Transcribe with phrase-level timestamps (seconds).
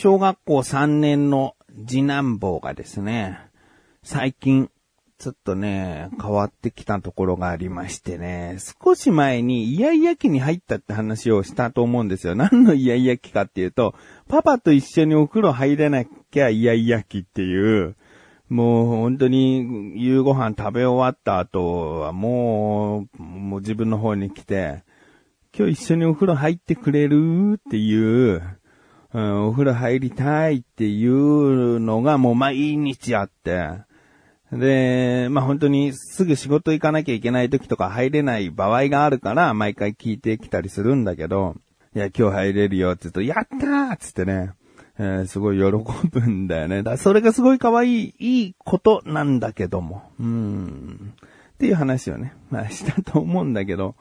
[0.00, 1.56] 小学校3年の
[1.88, 3.40] 次男坊がですね、
[4.04, 4.70] 最近、
[5.18, 12.36] ちょっとね、変わってきたところがありましてね、少し前にイヤイヤ期に入ったって話をしたと思うんですよ。
[12.36, 13.96] 何のイヤイヤ期かっていうと、
[14.28, 17.96] パパと一緒にお風呂入れなきゃイヤイヤ期っていう、
[18.48, 24.84] もう本当に夕ご飯食べ終わった後はもう、もう自分の方に来て、
[25.52, 28.57] 今日一緒にお風呂入ってくれるっていう、
[29.14, 33.70] うん、お風呂入りたいっていうのがもう毎日あって、
[34.52, 41.56] で、まあ本当にすぐ仕事行かなきゃいけない時とか入れない場合があるから、毎回聞いてきたりするんだけど、
[41.94, 44.52] いや、今日入れるよって言うと、やったーつってね、
[44.98, 45.64] えー、すごい喜
[46.10, 46.82] ぶんだよね。
[46.82, 50.02] だそれがすごい可愛い、いいことなんだけども。
[50.18, 51.14] うん。
[51.54, 53.94] っていう話をね、まあしたと思うんだけど、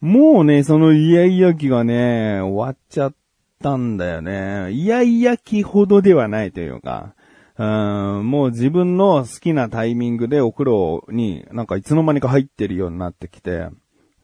[0.00, 3.14] もうね、そのイヤイヤ期がね、終わっちゃっ
[3.62, 4.70] たんだよね。
[4.72, 7.14] イヤイヤ期ほどではないというか、
[7.58, 13.68] うん、もう自分の好きなタイミングでお風呂になんかいつの間にか入ってるようになってきて、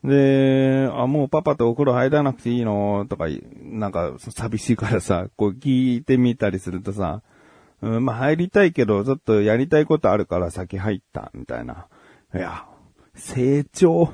[0.05, 3.07] で、あ、もうパパとお風呂入らなくていいの？
[3.09, 3.27] とか、
[3.63, 7.23] なんか寂しいからさ、こう聞いてみたりするとさ、
[7.83, 11.89] うん、まあ入りたいけど、ちょっとやりたいことあるから先入った、みたいな。
[12.35, 12.67] いや、
[13.15, 14.11] 成長。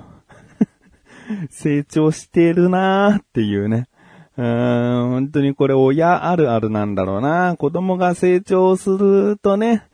[1.50, 3.88] 成長してるなーっていうね。
[4.36, 7.56] うん、本当にこれ親あるあるなんだろうな。
[7.56, 9.86] 子供が成長するとね、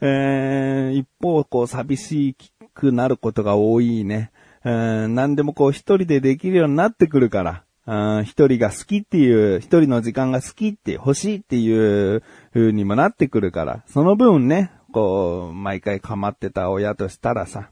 [0.00, 2.36] えー、一方、こう寂し
[2.74, 4.30] くなることが多いね。
[4.64, 4.70] う
[5.08, 7.62] ん、何でもこう一人でできるようになってくるから。
[8.24, 17.70] 一人が好きっていう、一人の時間が好きって欲しいっていう風にもなってくるから、その分ね、こう、毎回構ってた親としたらさ、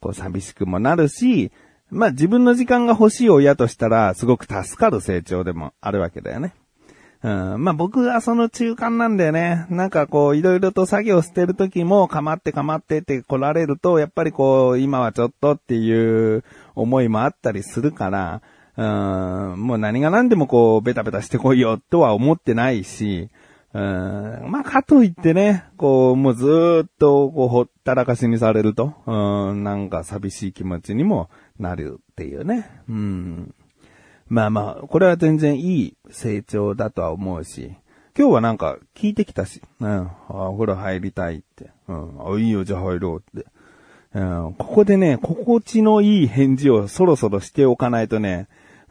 [0.00, 1.52] こう寂しくもなるし、
[1.90, 6.54] まあ自分の時間が欲しい親としたら、すごく助かる成長でもあるわけだよね。
[7.22, 9.66] うん、まあ僕はその中間なんだよね。
[9.70, 18.42] なんかこう、いろいろと作業してる時も、かまってかまってって来られると、やっぱりこう、今はちょっとっていう思いもあったりするから、
[18.76, 18.82] う
[19.56, 23.30] ん、もう何が何でもこう、ベタベタしてこいよとは思ってないし、
[23.74, 31.28] うん、まあ、かといってね、こう、もうずっと、こう、ほったらかしにされると、うん、なんか寂しい気持ちにも
[31.58, 32.70] なるっていうね。
[32.88, 33.54] うん。
[34.28, 37.74] まあまあ、これは全然いい成長だとは思うし、
[38.18, 43.46] 今日はなんか聞いてきたし、うん、お風呂入りたいって、うん、あ、いいよ、じゃあ入ろうって。
[44.14, 48.48] うん、ここでね、心地のいい返事をそろそろしておかないとね、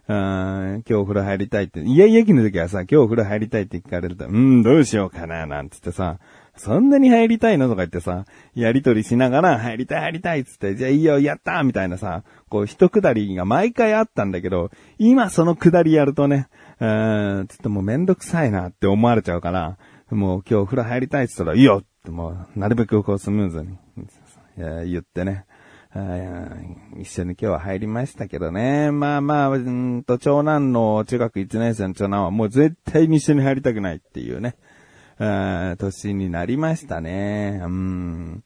[0.08, 6.20] うん、今日お風呂入りたいって、いやいやきの時はさ、今日お風呂入りたいって聞かれると、うん、どうしようかな、なんつってさ、
[6.56, 16.50] そんなに入りたいのとか言ってさ、やりとりしながら、入りたい入りたいっつって、じゃあいいよ、やったーみたいなさ、こう、一くだりが毎回あったんだけど、今そのくだりやるとね、
[16.80, 19.78] うーん、ちょっともうめんどくさいなって思われちゃうから、
[20.12, 23.78] もう今日お風呂入りたいっつったら、いいよってもう、なるべくこうスムーズに、
[24.58, 25.46] 言ってね。
[27.00, 28.92] 一緒に今日は入りましたけどね。
[28.92, 34.56] まあまあ、うんと、長男の中学1年生の長男はもう絶対に一緒に入りたくないっていうね。
[35.78, 37.62] 年になりましたね。
[37.64, 38.44] うん。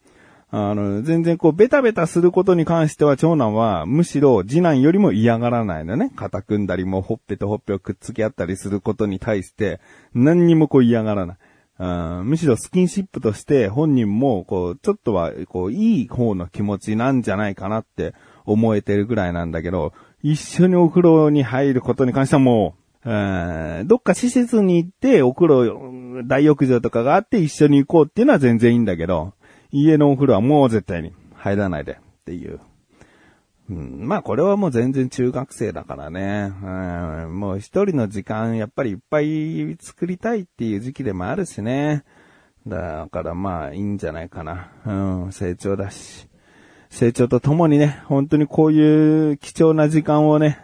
[0.51, 6.11] あの、全然こう、ベタベタすることに関しては、長男は、むしろ次男よりも嫌がらないのね。
[6.15, 9.79] 肩組んだりも、ほっぺとほっぺをくっつけ合ったりすることに対して、
[10.15, 11.37] 何にもこう嫌がらない。
[11.79, 18.13] うんむしろスキンシップとして本人も、こう、ちょっとは、こう、いい方の気持ちなんじゃないかなって
[18.45, 22.75] 思えてるぐらいなんだけど、一緒にお風呂に入ることに関してはも
[23.05, 29.33] う、どっか施設に行ってお風呂、大浴場とかがあって一緒に行こうっていうのは全然いいんだけど、
[29.71, 32.59] 家のお風呂はもう絶対に入らないでっていう。
[33.69, 36.51] うん、まあこれはもう全然中学生だからね。
[36.63, 36.67] う
[37.27, 42.03] ん、もう一人の時間やっぱりいっぱい作りたいっていう時期でもあるしね。
[42.67, 44.71] だからまあいいんじゃないかな。
[44.85, 46.27] うん、成長だし。
[46.89, 50.59] 成長とともにね、本当にこういう貴重な時間をね、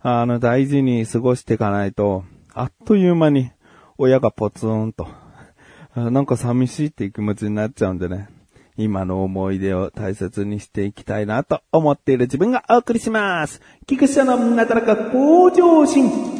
[0.00, 2.24] あの大事に過ごしていかないと、
[2.54, 3.50] あっという間に
[3.98, 5.08] 親がポツンと、
[5.94, 8.28] なんか寂しいっていう気持ちになっちゃうんでね。
[8.76, 13.60] 今の思い出を大切にしていきたいなと思っている自分がお送りします。
[13.86, 16.35] 菊池のなだらか向上心。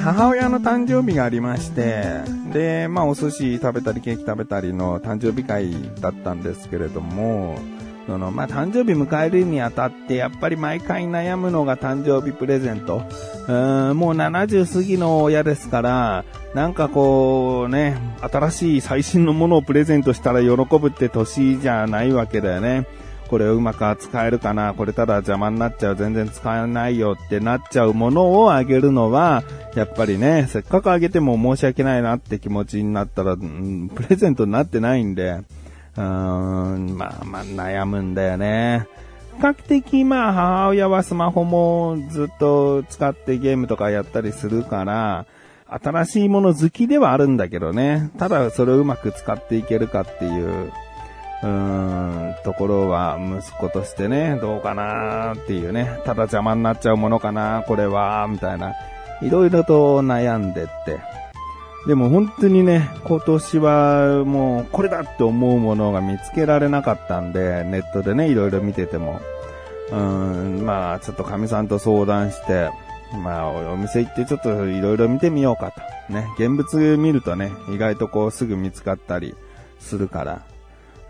[0.00, 5.70] 母親の誕生日がありまして、で、まあお寿司食べたりケーキ食べたりの誕生日会
[6.00, 7.58] だったんですけれども、
[8.06, 13.02] その、まあ、誕生日迎えるにあたって、やっぱり毎回悩むのが誕生日プレゼント。
[13.46, 16.24] うーん、もう70過ぎの親ですから、
[16.54, 20.48] なんかこうね、新しい最新のものをプレゼントしたら喜
[20.78, 22.86] ぶって年じゃないわけだよね。
[23.30, 24.74] これをうまく扱えるかな？
[24.74, 29.44] これただ邪魔になっちゃう、全然使えないよってなっちゃうものをあげるのは、
[29.76, 38.88] やっぱりね、せっかくあげても申し訳ないなって気持ちになったら、うん、プレゼントになってないんで、うーん、まあまあ悩むんだよね。
[39.36, 45.26] 比較的まあ母親はスマホもずっと使ってゲームとかやったりするから、
[45.68, 48.10] 新しいもの好きではあるんだけどね。
[48.18, 50.72] ただそれをうまく使っていけるかっていう、
[51.42, 56.00] うーん、ところは息子としてね、どうかなーっていうね。
[56.04, 58.74] ただ邪魔になっちゃうものかなこれは、みたいな。
[59.22, 61.00] いろいろと悩んでって。
[61.86, 69.20] でも本当にね、今年はもうこれだって思うものが見つけられなかったんで、ネットでね、いろいろ見てても。
[69.90, 69.96] うー
[70.60, 72.70] ん、まあちょっと神さんと相談して、
[73.24, 76.12] まあお店行ってちょっといろいろ見てみようかと。
[76.12, 79.34] ね、現物見るとね、意外とこうすぐ見つかったり
[79.78, 80.42] するから、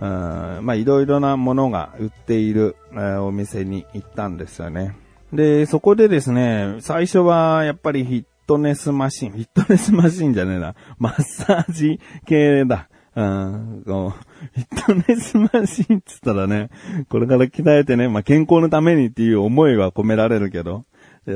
[0.00, 4.96] うん、まあいろいろなものが売っている、えー、お店に行ったんですよね。
[5.32, 12.88] で、そこでですね、最初はやっぱりヒットネスマシン、フィットネスマシンじゃねえな、マッサージ系だ。
[13.14, 16.70] うん、こう、フィットネスマシンっつったらね、
[17.08, 20.84] これから鍛えてね、まあ、健康のためにっていう思いは込められるけど、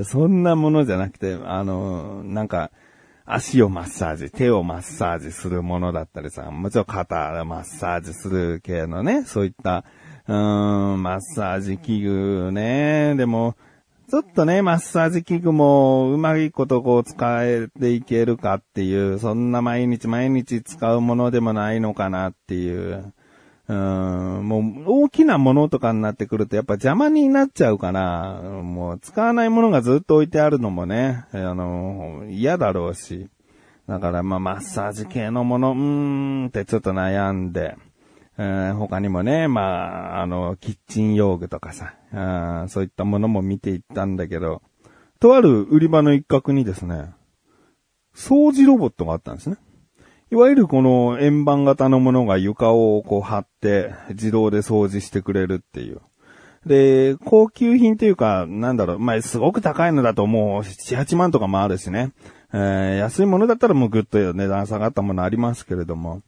[0.04, 2.70] そんなものじゃなくて、あの、なんか、
[3.26, 9.84] 足をマッサージ、手をマッサージするものだったりさ、もちろん肩マッサージする系のね、そういった、
[10.28, 13.56] うーん、マッサージ器具ね、でも、
[14.10, 23.14] ちょっとね、マッサージ器具もうまいことこう使えていけるかっていう、そんな毎日毎日使うものでもないのかなっていう。
[23.66, 33.28] うん、もう大きなものとかになってくるとやっぱ邪魔になっちゃうから、もう使わないものがずっと置いてあるのもね、あの、嫌だろうし。
[33.88, 35.76] だからまあマッサージ系のもの、うー
[36.44, 37.76] んってちょっと悩んで。
[38.36, 44.60] えー、他にもね、まあ、あの、キッチン用具とかさ、あそういったものも見ていったんだけど、
[45.20, 47.12] とある売り場の一角にですね、
[48.14, 49.56] 掃除ロボットがあったんですね。
[50.30, 56.00] いわゆるこの円盤型のものが床をこう張って自動で掃除してくれるっていう。
[56.66, 62.12] で、高級品というか、なんだろう、まあ、すごく高いのだともう7、8万とかもあるしね。
[62.52, 66.22] えー、安いものだったらもうぐっと値段下がったものありますけれども、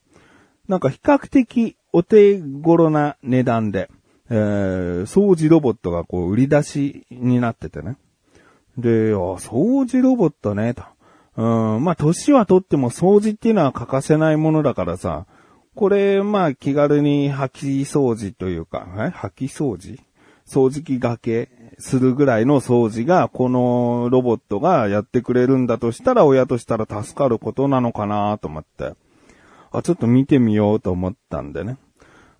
[0.69, 3.89] なんか比較的お手頃な値段で、
[4.29, 7.97] えー、掃除ロボットがこう売り出しになっててね。
[8.77, 10.83] で、あ、掃除ロボットね、と。
[11.37, 11.43] う
[11.79, 15.27] ん、まあ、年はとっても掃除っていうのは欠かせないものだからさ、
[15.75, 18.99] これ、まあ、気軽に掃き掃除というか、え？
[19.15, 20.01] 掃き掃除？
[20.47, 28.95] 掃除機がけするぐらいの掃除が、このロボットがやってくれるんだとしたら、親としたら助かることなのかなと思って。
[29.73, 31.77] あ、ちょっと見てみようと思ったんでね。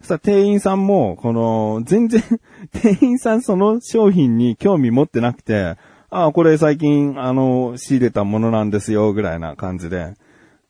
[0.01, 2.23] そしたら店員さんも、この、全然
[2.73, 5.77] 店員さんその商品に興味持ってなくて、
[6.11, 10.15] ああ、これ最近、あの、仕入れたものなんですよ、ぐらいな感じで。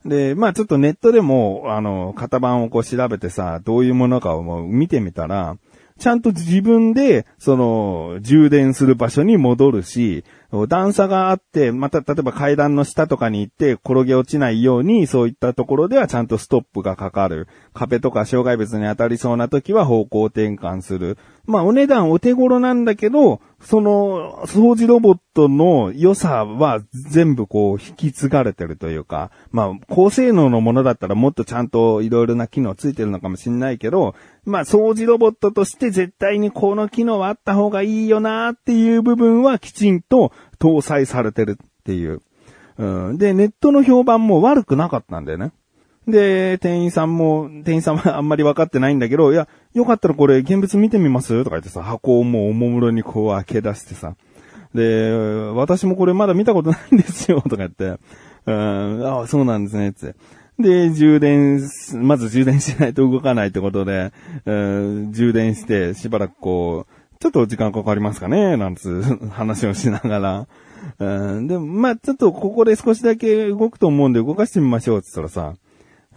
[0.04, 5.56] で、まあちょっとネットでも、あの、型番をこう調べてさ、どういうものかをもう見てみたら、
[5.98, 10.24] ちゃんと自分で、その、充電する場所に戻るし、
[10.68, 17.48] 段差があって、また、例えば階段の下とかに行って転げ落ちないように、そういったところではちゃんとストップがかかる。
[17.72, 21.16] 壁とか障害物に当たりそうな時は方向転換する。
[21.46, 42.22] まあ、お値段お手頃なんだけど、その、掃除ロボットの良さは全部こう引き継がれてるというか、まあ、高性能のものだったらもっとちゃんといろいろな機能ついてるのかもしんないけど、まあ、掃除ロボットとして絶対にこの機能はあった方がいいよなっていう部分はきちんと搭載されてるっていう。
[42.78, 45.52] うん、で、ネットの評判も悪くなかったんだよね。
[46.06, 51.42] で、店員さんも、店員さんはあんまり分かってないんだけど、いや、よかったらこれ現物見てみます？
[51.44, 54.14] とか言ってさ、箱をもうおもむろにこう開け出してさ。
[54.74, 55.10] で、
[55.54, 57.98] 私もこれまだ見たことないんですよ、 とか言って。
[58.46, 60.14] うん、ああ、そうなんですね、って。
[60.58, 61.60] で、充電、
[61.94, 64.12] まず充電しないと動かないってことで、
[64.44, 70.46] うん、充電して、しばらくこう、ちょっと時間かかりますかね、なんつう 話をしながら。
[70.98, 75.56] うん、でも、まあちょっとここで少しだけ動くと思うんで動かしてみましょうって言ったらさ、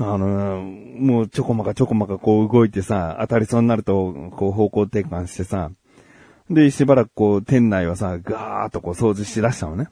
[0.02, 0.62] あの、
[0.98, 5.72] もうちょこまかちょこまかこう動いてさ、当たりそうになると、こう方向転換してさ、
[6.50, 9.90] で、しばらくこう店内はさ、ガーッとこう掃除しだしたのね。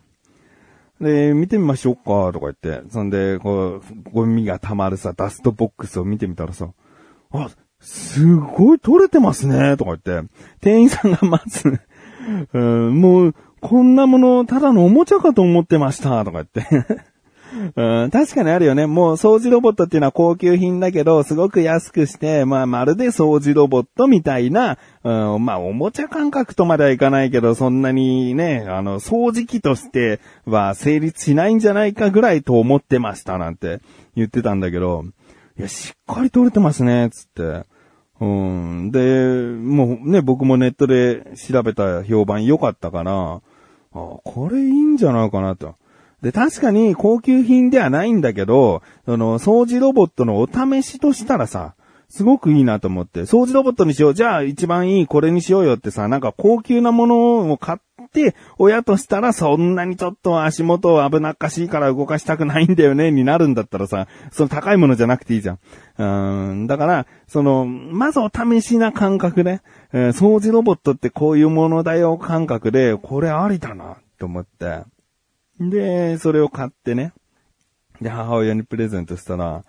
[1.02, 6.70] で、見てみましょうか、とか言って、そんで、こう、ゴミが溜まるさ、ダストボックスを見てみたらさ、
[7.32, 7.50] あ、
[7.80, 10.28] すごい取れてますね、とか言って、
[10.62, 11.80] 店員さんがまず
[12.54, 16.66] うん、もう、こんなもの、ただのおもちゃかと思ってました、とか言って。
[17.76, 18.86] うん、確かにあるよね。
[18.88, 33.80] もう掃除ロボットっていうのは高級品だけど、すごく安くして、まあまるで掃除ロボットみたいな、うん、まあおもちゃ感覚とまではいかないけど、そんなにね、あの、掃除機としては成立しないんじゃないかぐらいと思ってましたなんて
[34.16, 35.06] 言ってたんだけど、
[35.58, 37.66] いや、しっかり撮れてますね、つって。
[38.20, 38.92] うん。
[38.92, 43.42] で、もうね、僕もネットで調べた評判良かったから、あ、
[43.92, 45.76] これいいんじゃないかなと。
[46.22, 51.76] で、確かに高級品ではないんだけど、その、掃除ロボットのお試しとしたらさ、
[52.10, 54.14] すごくいいなと思って、掃除ロボットにしよう。
[54.14, 57.80] じゃあ一番いいこれにしようよってさ、なんか高級なものを買っ
[58.12, 65.60] て、親としたらそんなにちょっと足元危なっかしいから動かしたくないんだよね、になるんだったらさ、その高いものじゃなくていいじゃん。
[65.98, 74.84] うん、だから、その、まずお試しな感覚で、えー、掃除ロボットってこういうものだよ感覚で、これありだな、と思って。
[75.60, 77.14] で、それを買ってね。
[78.02, 79.64] で、母親にプレゼントしたら、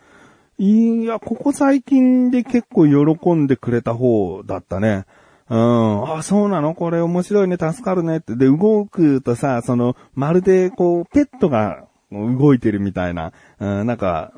[0.59, 5.07] いや、ここ最近で結構喜んでくれた方だったね。
[5.49, 6.17] うん。
[6.19, 6.75] あ、そうなの？
[6.75, 8.37] これ面白いね、助かるねって。
[8.37, 14.33] で、動くとさ、その、まるでこう、ペットが動いてるみたいな、うん、なんか、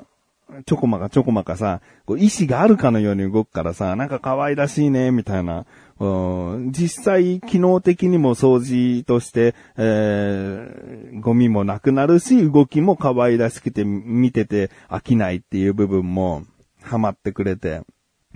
[0.67, 5.65] ちょこまかちょこまかさ、こう意志があるかのように動くからさ、なんか可愛らしいね、みたいな。
[6.01, 16.45] 実際、機能的にも掃除として、えー、ゴミもなくなるし、動きも可愛らしくて見てて飽きないっていう部分も
[16.83, 17.83] ハマってくれて、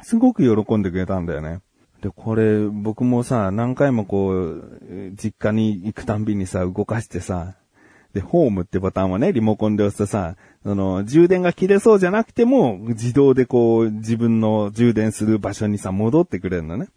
[0.03, 1.61] すごく喜んでくれたんだよね。
[2.03, 7.55] で、これ、僕もさ、何回もこう、実家に行くたんびにさ、動かしてさ、
[8.13, 16.89] で、ホームってボタンをね、リモコンで押すとさ、その、充電が切れそうじゃなくても、自動でこう、自分の充電する場所にさ、戻ってくれるのね。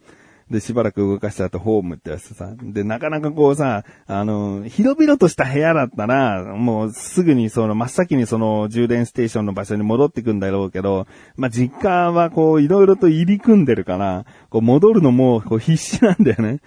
[0.49, 2.53] で、しばらく動かした後、ホームってやつさ。
[2.61, 16.59] で、なかなかこうさ、あの、広々とした部屋だったら、もうすぐにその、真っ先にその、充電ステーションの場所に戻ってくんだろうけど、まあ、実家はこう、いろいろと入り組んでるから、こう、戻るのも、こう、必死なんだよね。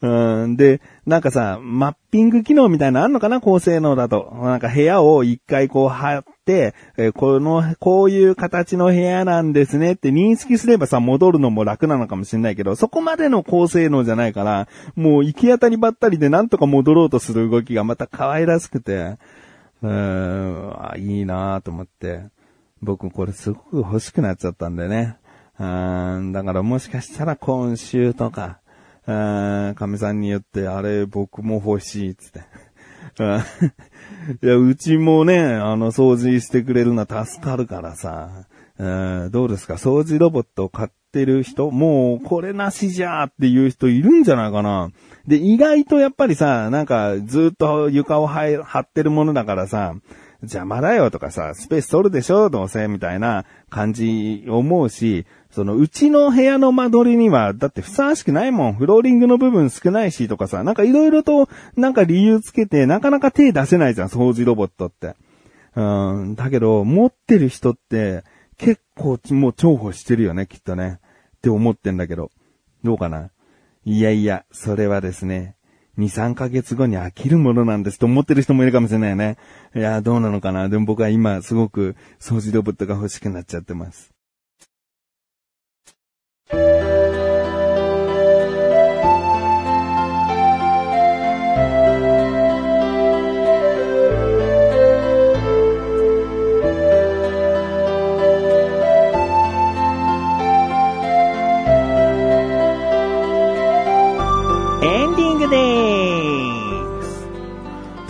[0.00, 3.40] うん、で、なんかさ、マッピング機能みたいなのあんのかな？
[3.40, 4.36] 高性能だと。
[4.42, 19.18] なんか部屋を一回こう貼って、えこの、こういう形の部屋なんですねって認識すればさ、戻るのも楽なのかもしれないけど、そこまでの高性能じゃないから、もう行き当たりばったりでなんとか戻ろうとする動きがまた可愛らしくて、
[19.82, 22.28] うーん、いいなと思って。
[22.80, 25.16] 僕これすごく欲しくなっちゃったんでね。
[25.58, 28.60] うん、だからもしかしたら今週とか、
[29.06, 32.42] かみさんに言って、あれ僕も欲しいっ、つって。
[34.42, 38.46] いや、うちもね、あの、掃除してくれるのは助かるからさ、
[39.30, 39.74] どうですか？
[39.74, 44.90] 掃除ロボットを買ってる人もう、これなしじゃーっていう人いるんじゃないかな。
[45.26, 49.94] で、意外とやっぱりさ、なんか、ずっと床を張ってるものだからさ、
[50.42, 58.74] 邪魔だよとかさ、スペース取るでしょどうせみたいな感じ思うし、その、うちの部屋の間取りには、だってふさわしくないもん。
[58.74, 65.14] フローリングの部分少ないしとかさ、なんかいろいろと、なんか理由つけて、なかなか手出せないじゃん、掃除ロボットって。
[65.74, 68.24] うん、だけど、持ってる人って、
[68.58, 71.00] 結構もう重宝してるよね、きっとね。
[71.38, 72.30] って思ってんだけど。
[72.84, 73.30] どうかな？
[73.84, 75.55] いやいや、それはですね、
[75.98, 79.36] 2、3ヶ月後に飽きるものなんですと思ってる人もいるかもしれないよね。
[79.74, 84.15] いや、どうなのかなでも僕は今すごく掃除ロボットが欲しくなっちゃってます。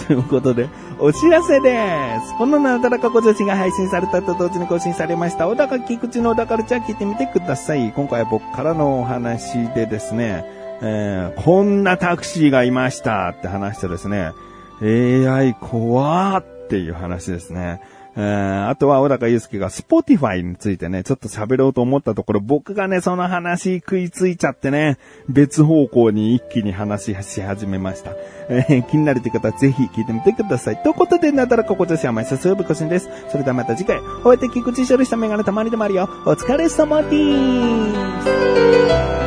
[0.06, 1.76] ということで、お知らせで
[2.26, 2.36] す。
[2.38, 7.92] このなだらかご女子が配信されたと同時に更新されました、小高菊池の小高ルチャー聞いてみてください。
[7.92, 10.44] 今回は僕からのお話でですね、
[10.82, 14.32] えー、こんなタクシーがいましたって話とですね、
[14.80, 17.80] AI 怖ーっていう話ですね。
[18.16, 24.96] えー、あとは小高祐介が Spotify についてね、ちょっと喋ろうと思ったところ、僕がね、その話食いついちゃってね、
[25.28, 28.12] 別方向に一気に話し始めました。
[28.49, 30.82] えー、気になるという方はぜひ聞いてみてください。
[30.82, 33.11] ということで、なだらここ女子は毎週水曜日更新です。
[33.28, 36.08] それではまた次回、お会いできくち処理したメガネたまりでもあるよ。
[36.25, 37.11] お疲れ様で
[39.23, 39.25] す。